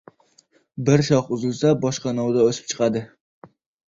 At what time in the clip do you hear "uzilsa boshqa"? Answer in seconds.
1.37-2.13